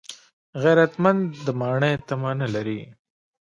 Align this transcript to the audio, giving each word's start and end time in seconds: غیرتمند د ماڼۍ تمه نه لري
غیرتمند 0.63 1.21
د 1.45 1.47
ماڼۍ 1.59 1.93
تمه 2.07 2.31
نه 2.39 2.47
لري 2.53 2.81